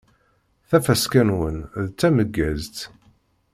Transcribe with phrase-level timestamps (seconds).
[0.69, 2.75] Tafaska-nwen d tameggazt!